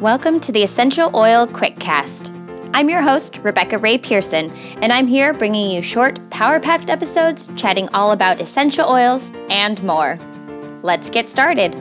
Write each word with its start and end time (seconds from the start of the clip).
Welcome 0.00 0.38
to 0.40 0.52
the 0.52 0.62
Essential 0.62 1.10
Oil 1.12 1.44
Quickcast. 1.48 2.70
I'm 2.72 2.88
your 2.88 3.02
host, 3.02 3.38
Rebekah 3.38 3.78
Rae 3.78 3.98
Pearson, 3.98 4.52
and 4.80 4.92
I'm 4.92 5.08
here 5.08 5.32
bringing 5.32 5.72
you 5.72 5.82
short, 5.82 6.30
power 6.30 6.60
packed 6.60 6.88
episodes 6.88 7.48
chatting 7.56 7.88
all 7.92 8.12
about 8.12 8.40
essential 8.40 8.88
oils 8.88 9.32
and 9.50 9.82
more. 9.82 10.16
Let's 10.84 11.10
get 11.10 11.28
started. 11.28 11.74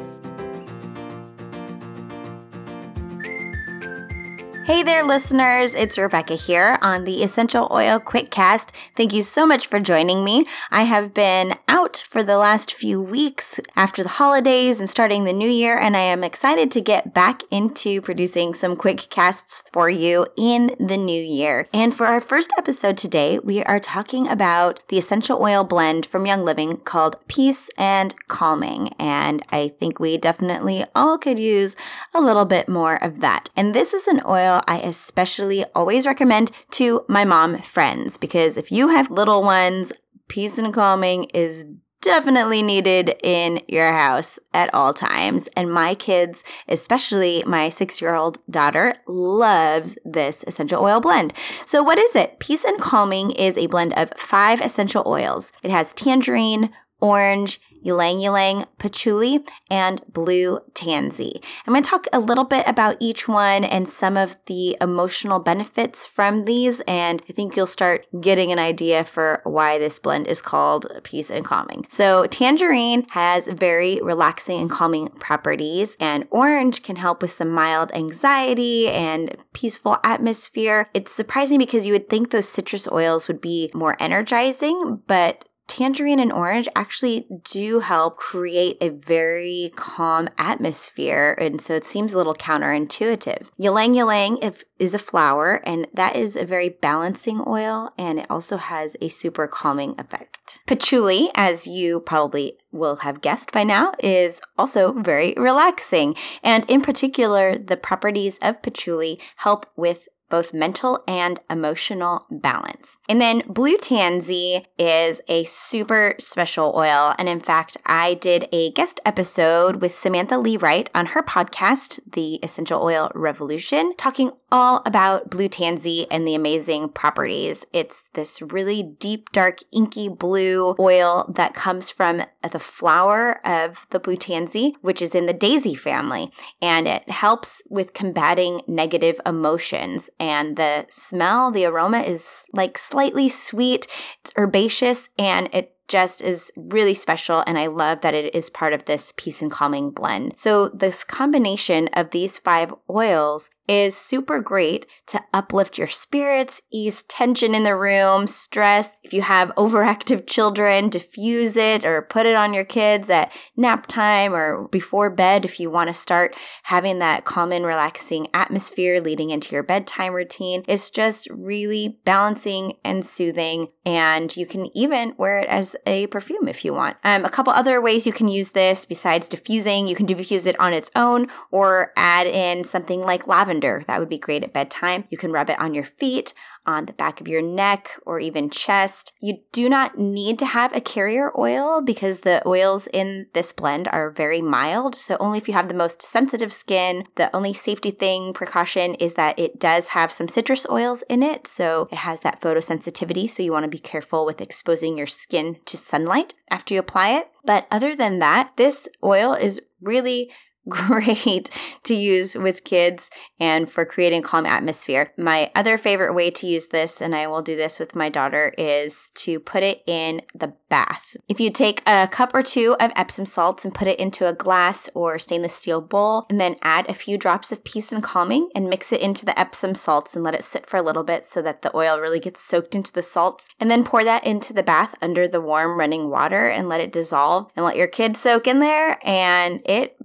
Hey 4.68 4.84
there, 4.84 5.06
listeners. 5.06 5.74
It's 5.74 5.98
Rebekah 5.98 6.36
here 6.36 6.78
on 6.82 7.06
the 7.06 7.24
Essential 7.24 7.70
Oil 7.72 8.02
Quickcast. 8.02 8.72
Thank 8.98 9.14
you 9.14 9.22
so 9.22 9.48
much 9.48 9.66
for 9.66 9.80
joining 9.80 10.26
me. 10.26 10.46
I 10.70 10.84
have 10.84 11.14
been 11.14 11.54
out 11.70 11.96
for 11.96 12.22
the 12.22 12.38
last 12.38 12.74
few 12.74 13.02
weeks 13.02 13.62
after 13.78 14.04
the 14.04 14.10
holidays 14.10 14.82
and 14.82 14.90
starting 14.90 15.24
the 15.24 15.32
new 15.32 15.50
year, 15.50 15.78
and 15.78 15.96
I 15.96 16.02
am 16.02 16.22
excited 16.22 16.70
to 16.72 16.82
get 16.82 17.14
back 17.14 17.44
into 17.50 18.02
producing 18.02 18.54
some 18.54 18.76
quick 18.76 19.08
casts 19.10 19.64
for 19.72 19.90
you 19.90 20.28
in 20.36 20.76
the 20.78 20.98
new 20.98 21.24
year. 21.24 21.70
And 21.72 21.96
for 21.96 22.06
our 22.06 22.20
first 22.20 22.52
episode 22.58 22.98
today, 22.98 23.40
we 23.40 23.64
are 23.64 23.80
talking 23.80 24.28
about 24.28 24.86
the 24.90 24.98
essential 24.98 25.42
oil 25.42 25.64
blend 25.64 26.06
from 26.06 26.26
Young 26.26 26.44
Living 26.44 26.76
called 26.76 27.26
Peace 27.30 27.70
and 27.78 28.14
Calming. 28.28 28.90
And 29.00 29.46
I 29.50 29.70
think 29.80 30.02
we 30.02 30.18
definitely 30.18 30.84
all 30.94 31.18
could 31.18 31.40
use 31.40 31.78
a 32.14 32.20
little 32.20 32.44
bit 32.44 32.68
more 32.68 33.02
of 33.02 33.22
that. 33.22 33.50
And 33.56 33.74
this 33.74 33.94
is 33.94 34.10
an 34.10 34.22
oil 34.28 34.57
I 34.68 34.80
especially 34.80 35.66
always 35.76 36.06
recommend 36.06 36.52
to 36.72 37.06
my 37.08 37.26
mom 37.26 37.62
friends 37.62 38.18
because 38.18 38.58
if 38.58 38.72
you 38.72 38.90
have 38.90 39.12
little 39.12 39.44
ones, 39.44 39.92
peace 40.28 40.58
and 40.58 40.74
calming 40.74 41.26
is 41.34 41.66
definitely 42.02 42.62
needed 42.62 43.16
in 43.24 43.62
your 43.68 43.92
house 43.92 44.40
at 44.54 44.74
all 44.74 44.94
times. 44.94 45.48
And 45.56 45.72
my 45.72 45.96
kids, 45.96 46.44
especially 46.68 47.44
my 47.46 47.70
six 47.70 48.02
year 48.02 48.16
old 48.16 48.40
daughter, 48.50 48.96
loves 49.08 49.98
this 50.06 50.44
essential 50.48 50.82
oil 50.82 51.00
blend. 51.00 51.34
So, 51.66 51.84
what 51.84 51.98
is 51.98 52.16
it? 52.16 52.40
Peace 52.40 52.64
and 52.64 52.80
Calming 52.80 53.32
is 53.32 53.58
a 53.58 53.68
blend 53.68 53.94
of 53.94 54.14
five 54.18 54.62
essential 54.62 55.04
oils. 55.06 55.52
It 55.64 55.72
has 55.72 55.94
tangerine, 55.94 56.72
orange, 57.00 57.60
ylang 57.84 58.22
ylang 58.22 58.66
patchouli, 58.78 59.44
and 59.70 60.02
blue 60.12 60.60
tansy. 60.74 61.42
I'm 61.66 61.74
going 61.74 61.84
to 61.84 61.90
talk 61.90 62.08
a 62.14 62.20
little 62.20 62.44
bit 62.44 62.68
about 62.68 62.98
each 63.00 63.28
one 63.28 63.64
and 63.64 63.88
some 63.88 64.18
of 64.18 64.38
the 64.46 64.78
emotional 64.82 65.40
benefits 65.40 66.06
from 66.06 66.46
these, 66.46 66.80
and 66.82 67.22
I 67.30 67.34
think 67.34 67.56
you'll 67.56 67.68
start 67.68 68.06
getting 68.22 68.52
an 68.52 68.60
idea 68.60 69.04
for 69.04 69.42
why 69.44 69.78
this 69.80 70.00
blend 70.00 70.28
is 70.28 70.42
called 70.42 70.88
Peace 71.04 71.30
and 71.30 71.46
Calming. 71.46 71.86
So, 71.90 72.28
tangerine 72.28 73.06
has 73.12 73.48
very 73.48 74.00
relaxing 74.02 74.60
and 74.62 74.70
calming 74.70 75.08
properties, 75.20 75.96
and 76.00 76.28
orange 76.30 76.84
can 76.84 76.98
help 76.98 77.22
with 77.22 77.32
some 77.32 77.50
mild 77.50 77.92
anxiety 77.94 78.90
and 78.90 79.36
peaceful 79.54 79.98
atmosphere. 80.04 80.90
It's 80.94 81.12
surprising 81.12 81.60
because 81.60 81.86
you 81.86 81.94
would 81.94 82.10
think 82.10 82.32
those 82.32 82.48
citrus 82.48 82.88
oils 82.92 83.28
would 83.28 83.42
be 83.42 83.72
more 83.74 83.96
energizing, 84.00 85.02
but 85.08 85.46
tangerine 85.68 86.20
and 86.20 86.32
orange 86.32 86.68
actually 86.76 87.28
do 87.44 87.80
help 87.80 88.18
create 88.18 88.78
a 88.82 88.90
very 88.90 89.72
calm 89.76 90.30
atmosphere. 90.38 91.36
And 91.40 91.62
so 91.62 91.76
it 91.76 91.86
seems 91.86 92.14
a 92.14 92.18
little 92.18 92.36
counterintuitive. 92.36 93.50
Ylang 93.60 93.96
ylang 93.96 94.38
is 94.80 94.94
a 94.94 95.00
flower, 95.00 95.62
and 95.66 95.88
that 95.94 96.16
is 96.16 96.36
a 96.36 96.46
very 96.46 96.70
balancing 96.70 97.44
oil, 97.46 97.92
and 97.98 98.20
it 98.20 98.28
also 98.30 98.58
has 98.58 98.96
a 99.02 99.10
super 99.10 99.48
calming 99.48 99.96
effect. 100.00 100.60
Patchouli, 100.66 101.30
as 101.36 101.68
you 101.68 102.00
probably 102.00 102.58
will 102.72 102.98
have 102.98 103.22
guessed 103.22 103.52
by 103.52 103.64
now, 103.64 103.94
is 104.00 104.42
also 104.58 104.94
very 104.94 105.34
relaxing. 105.38 106.16
And 106.44 106.64
in 106.70 106.82
particular, 106.82 107.58
the 107.58 107.78
properties 107.78 108.38
of 108.42 108.62
patchouli 108.62 109.20
help 109.38 109.66
with 109.76 110.08
both 110.30 110.54
mental 110.54 111.04
and 111.08 111.40
emotional 111.50 112.26
balance. 112.30 112.98
And 113.08 113.22
then 113.22 113.44
Blue 113.48 113.78
Tansy 113.78 114.66
is 114.78 115.22
a 115.28 115.44
super 115.46 116.16
special 116.20 116.74
oil. 116.76 117.14
And 117.18 117.30
in 117.30 117.40
fact, 117.40 117.78
I 117.86 118.16
did 118.16 118.48
a 118.52 118.72
guest 118.72 119.00
episode 119.06 119.78
with 119.78 119.96
Samantha 119.96 120.38
Lee 120.38 120.58
Wright 120.58 120.90
on 120.94 121.08
her 121.08 121.24
podcast, 121.24 122.00
The 122.12 122.36
Essential 122.44 122.82
Oil 122.82 123.12
Revolution, 123.16 123.96
talking 123.96 124.32
all 124.52 124.82
about 124.86 125.30
Blue 125.30 125.50
Tansy 125.50 126.08
and 126.12 126.28
the 126.28 126.36
amazing 126.36 126.90
properties. 126.90 127.66
It's 127.74 128.10
this 128.14 128.42
really 128.42 128.84
deep, 128.84 129.32
dark, 129.32 129.60
inky 129.72 130.10
blue 130.10 130.76
oil 130.80 131.32
that 131.36 131.54
comes 131.54 131.90
from 131.90 132.24
the 132.52 132.60
flower 132.60 133.46
of 133.46 133.88
the 133.90 134.00
Blue 134.00 134.16
Tansy, 134.18 134.76
which 134.82 135.02
is 135.02 135.16
in 135.16 135.26
the 135.26 135.34
daisy 135.34 135.76
family. 135.76 136.32
And 136.62 136.88
it 136.88 137.10
helps 137.10 137.62
with 137.70 137.94
combating 137.94 138.62
negative 138.68 139.20
emotions 139.26 140.10
and 140.20 140.58
the 140.58 140.86
smell, 140.90 141.52
the 141.52 141.66
aroma 141.66 142.00
is 142.00 142.46
like 142.54 142.78
slightly 142.78 143.30
sweet, 143.30 143.88
it's 144.22 144.34
herbaceous, 144.38 145.10
and 145.18 145.50
it 145.54 145.74
just 145.88 146.22
is 146.22 146.52
really 146.58 146.94
special 146.94 147.44
and 147.48 147.58
I 147.58 147.68
love 147.68 148.02
that 148.02 148.14
it 148.14 148.36
is 148.36 148.50
part 148.50 148.74
of 148.74 148.86
this 148.86 149.14
peace 149.16 149.42
and 149.42 149.50
calming 149.50 149.92
blend. 149.92 150.38
So 150.38 150.68
this 150.70 151.04
combination 151.04 151.88
of 151.94 152.12
these 152.12 152.38
five 152.38 152.74
oils 152.90 153.50
is 153.68 153.96
super 153.96 154.40
great 154.40 154.86
to 155.08 155.22
uplift 155.34 155.78
your 155.78 155.88
spirits, 155.88 156.62
ease 156.72 157.04
tension 157.04 157.54
in 157.54 157.64
the 157.64 157.76
room, 157.76 158.28
stress. 158.28 158.98
If 159.04 159.14
you 159.14 159.22
have 159.24 159.50
overactive 159.58 160.28
children, 160.28 160.90
diffuse 160.90 161.58
it 161.58 161.86
or 161.86 162.02
put 162.02 162.26
it 162.26 162.36
on 162.36 162.54
your 162.54 162.66
kids 162.66 163.10
at 163.10 163.32
nap 163.56 163.88
time 163.88 164.34
or 164.34 164.68
before 164.70 165.10
bed 165.10 165.46
if 165.46 165.60
you 165.60 165.70
want 165.70 165.90
to 165.90 165.94
start 165.94 166.36
having 166.64 167.00
that 167.00 167.26
calm 167.26 167.52
and 167.52 167.66
relaxing 167.66 168.28
atmosphere 168.34 169.02
leading 169.02 169.30
into 169.30 169.54
your 169.54 169.64
bedtime 169.64 170.14
routine. 170.14 170.64
It's 170.68 170.90
just 170.90 171.28
really 171.30 172.00
balancing 172.06 172.78
and 172.84 173.06
soothing. 173.06 173.68
And 173.86 174.36
you 174.36 174.46
can 174.46 174.70
even 174.78 175.14
wear 175.18 175.40
it 175.40 175.48
as 175.48 175.76
a 175.86 176.08
perfume 176.08 176.48
if 176.48 176.66
you 176.66 176.74
want. 176.74 176.98
Um, 177.04 177.24
a 177.24 177.30
couple 177.30 177.54
other 177.54 177.82
ways 177.82 178.06
you 178.06 178.14
can 178.14 178.28
use 178.28 178.52
this 178.52 178.86
besides 178.86 179.28
diffusing, 179.28 179.88
you 179.88 179.96
can 179.96 180.06
diffuse 180.06 180.46
it 180.46 180.60
on 180.60 180.74
its 180.74 180.92
own 180.96 181.28
or 181.52 181.92
add 181.96 182.28
in 182.28 182.64
something 182.64 183.02
like 183.02 183.28
lavender. 183.28 183.57
That 183.88 184.00
would 184.00 184.10
be 184.10 184.18
great 184.18 184.44
at 184.44 184.54
bedtime. 184.54 185.06
You 185.10 185.18
can 185.18 185.32
rub 185.32 185.50
it 185.50 185.60
on 185.60 185.74
your 185.74 185.84
feet, 185.84 186.34
on 186.66 186.86
the 186.86 186.94
back 186.94 187.22
of 187.22 187.28
your 187.28 187.42
neck 187.42 187.92
or 188.06 188.20
even 188.20 188.50
chest. 188.50 189.14
You 189.22 189.40
do 189.52 189.70
not 189.70 189.98
need 189.98 190.38
to 190.40 190.46
have 190.46 190.76
a 190.76 190.82
carrier 190.82 191.32
oil 191.38 191.82
because 191.82 192.20
the 192.20 192.46
oils 192.46 192.88
in 192.88 193.28
this 193.34 193.54
blend 193.54 193.88
are 193.88 194.12
very 194.12 194.42
mild. 194.42 194.94
So, 194.96 195.16
only 195.20 195.38
if 195.38 195.48
you 195.48 195.54
have 195.54 195.70
the 195.70 195.74
most 195.74 196.02
sensitive 196.02 196.52
skin. 196.52 197.06
The 197.16 197.34
only 197.36 197.54
safety 197.54 197.92
thing, 197.92 198.34
precaution 198.34 198.96
is 198.96 199.14
that 199.14 199.40
it 199.40 199.60
does 199.60 199.90
have 199.90 200.12
some 200.12 200.28
citrus 200.28 200.68
oils 200.70 201.04
in 201.10 201.24
it. 201.24 201.48
So, 201.48 201.88
it 201.92 202.00
has 202.00 202.20
that 202.22 202.42
photosensitivity. 202.42 203.30
So, 203.30 203.44
you 203.44 203.52
want 203.52 203.64
to 203.64 203.70
be 203.70 203.80
careful 203.80 204.26
with 204.26 204.42
exposing 204.42 204.98
your 204.98 205.08
skin 205.08 205.60
to 205.66 205.78
sunlight 205.78 206.34
after 206.50 206.74
you 206.74 206.80
apply 206.80 207.12
it. 207.12 207.32
But 207.46 207.66
other 207.72 207.96
than 207.96 208.20
that, 208.20 208.52
this 208.58 208.90
oil 209.04 209.34
is 209.34 209.62
really 209.82 210.32
great 210.70 211.50
to 211.84 211.96
use 211.96 212.36
with 212.36 212.64
kids 212.64 213.10
and 213.40 213.70
for 213.70 213.86
creating 213.86 214.22
calm 214.22 214.46
atmosphere. 214.46 215.14
My 215.18 215.52
other 215.56 215.78
favorite 215.78 216.14
way 216.14 216.30
to 216.32 216.48
use 216.48 216.68
this, 216.68 217.02
and 217.02 217.16
I 217.16 217.28
will 217.28 217.42
do 217.42 217.56
this 217.56 217.80
with 217.80 217.96
my 217.96 218.10
daughter, 218.10 218.54
is 218.58 219.12
to 219.16 219.40
put 219.40 219.64
it 219.64 219.84
in 219.88 220.22
the 220.36 220.54
bath. 220.70 221.16
If 221.30 221.40
you 221.40 221.50
take 221.52 221.82
a 221.86 222.08
cup 222.08 222.32
or 222.34 222.44
two 222.44 222.76
of 222.80 222.92
Epsom 222.96 223.26
salts 223.26 223.64
and 223.64 223.74
put 223.74 223.88
it 223.88 224.00
into 224.00 224.28
a 224.28 224.34
glass 224.34 224.90
or 224.94 225.18
stainless 225.20 225.56
steel 225.56 225.82
bowl, 225.82 226.26
and 226.30 226.40
then 226.40 226.58
add 226.62 226.90
a 226.90 226.94
few 226.94 227.18
drops 227.18 227.52
of 227.52 227.64
peace 227.64 227.92
and 227.92 228.04
calming 228.04 228.50
and 228.54 228.70
mix 228.70 228.92
it 228.92 229.02
into 229.02 229.26
the 229.26 229.40
Epsom 229.40 229.76
salts 229.76 230.16
and 230.16 230.24
let 230.24 230.36
it 230.36 230.44
sit 230.44 230.66
for 230.66 230.78
a 230.78 230.82
little 230.82 231.04
bit 231.04 231.26
so 231.26 231.42
that 231.42 231.62
the 231.62 231.76
oil 231.76 232.00
really 232.00 232.20
gets 232.20 232.42
soaked 232.42 232.76
into 232.76 232.92
the 232.92 233.02
salts, 233.02 233.48
and 233.60 233.72
then 233.72 233.84
pour 233.84 234.04
that 234.04 234.26
into 234.26 234.52
the 234.54 234.64
bath 234.64 234.96
under 235.02 235.28
the 235.28 235.42
warm 235.42 235.80
running 235.80 236.10
water 236.10 236.48
and 236.48 236.68
let 236.68 236.82
it 236.82 236.92
dissolve 236.92 237.50
and 237.56 237.66
let 237.66 237.78
your 237.78 237.88
kids 237.88 238.20
soak 238.20 238.48
in 238.48 238.60
there. 238.60 239.00
And 239.08 239.62
it 239.66 239.96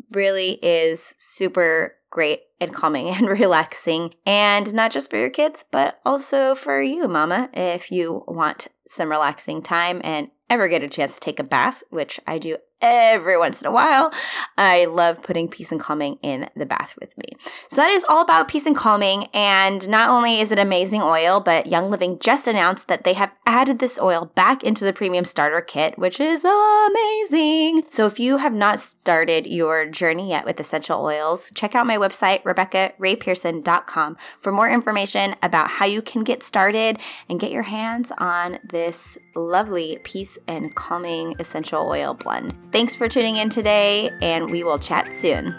is 0.55 1.15
super 1.19 1.97
great 2.11 2.43
and 2.61 2.73
calming 2.73 3.09
and 3.15 3.29
relaxing. 3.29 4.15
And 4.25 4.73
not 4.73 4.93
just 4.93 5.11
for 5.11 5.17
your 5.17 5.31
kids, 5.31 5.65
but 5.71 6.01
also 6.05 6.55
for 6.55 6.81
you, 6.81 7.09
mama, 7.09 7.51
if 7.53 7.91
you 7.91 8.25
want 8.29 8.69
some 8.87 9.11
relaxing 9.11 9.63
time 9.63 10.01
and 10.05 10.31
ever 10.51 10.69
get 10.69 10.83
a 10.83 10.89
chance 10.89 11.15
to 11.15 11.21
take 11.21 11.39
a 11.39 11.45
bath, 11.45 11.83
which 11.91 12.21
I 12.27 12.39
do 12.39 12.59
every 12.83 13.39
once 13.39 13.63
in 13.63 13.69
a 13.69 13.73
while. 13.73 14.13
I 14.59 14.85
love 14.85 15.23
putting 15.23 15.49
peace 15.49 15.73
and 15.73 15.81
calming 15.81 16.19
in 16.23 16.51
the 16.55 16.67
bath 16.67 16.95
with 17.01 17.17
me. 17.17 17.25
So 17.71 17.77
that 17.77 17.91
is 17.91 18.05
all 18.09 18.21
about 18.21 18.49
peace 18.49 18.67
and 18.67 18.77
calming. 18.77 19.29
And 19.33 19.89
not 19.89 20.11
only 20.11 20.41
is 20.41 20.51
it 20.53 20.59
amazing 20.59 21.01
oil, 21.01 21.41
but 21.41 21.67
Young 21.67 21.89
Living 21.91 22.19
just 22.19 22.47
announced 22.47 22.89
that 22.89 23.05
they 23.05 23.15
have 23.15 23.33
added 23.47 23.79
this 23.79 23.99
oil 23.99 24.33
back 24.35 24.63
into 24.63 24.85
the 24.85 24.93
premium 24.93 25.25
starter 25.25 25.61
kit, 25.61 25.99
which 25.99 26.21
is 26.21 26.45
amazing. 26.45 27.85
So 27.89 28.07
if 28.07 28.19
you 28.19 28.39
have 28.39 28.53
not 28.53 28.81
started 28.81 29.47
your 29.47 29.87
journey 29.87 30.31
yet 30.31 30.45
with 30.45 30.59
essential 30.59 31.03
oils, 31.03 31.53
check 31.55 31.75
out 31.75 31.87
my 31.87 31.97
website, 31.97 32.43
RebekahRaePearson.com 32.43 34.17
for 34.41 34.53
more 34.53 34.69
information 34.69 35.37
about 35.43 35.69
how 35.69 35.87
you 35.87 36.03
can 36.03 36.25
get 36.25 36.43
started 36.43 36.99
and 37.29 37.39
get 37.39 37.53
your 37.53 37.63
hands 37.63 38.11
on 38.19 38.59
this 38.65 39.17
lovely 39.35 39.99
peace 40.03 40.39
and 40.49 40.75
calming 40.75 41.35
essential 41.39 41.89
oil 41.89 42.15
blend. 42.15 42.72
Thanks 42.73 42.97
for 42.97 43.07
tuning 43.07 43.37
in 43.37 43.51
today, 43.51 44.11
and 44.23 44.51
we 44.51 44.65
will 44.65 44.79
chat 44.79 45.15
soon. 45.15 45.55